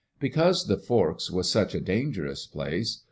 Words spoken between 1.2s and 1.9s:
was such a